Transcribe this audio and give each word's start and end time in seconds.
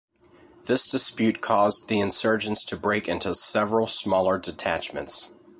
This 0.63 0.89
dispute 0.89 1.41
caused 1.41 1.87
the 1.87 1.99
insurgents 1.99 2.65
to 2.65 2.75
break 2.75 3.07
into 3.07 3.35
several 3.35 3.85
smaller 3.85 4.39
detachments. 4.39 5.35